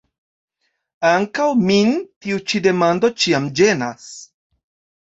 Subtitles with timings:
[1.09, 1.93] Ankaŭ min
[2.25, 4.11] tiu ĉi demando ĉiam ĝenas.